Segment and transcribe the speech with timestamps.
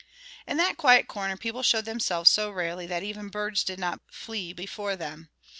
[0.47, 4.51] In that quiet corner people showed themselves so rarely that even birds did not flee
[4.51, 5.29] before them.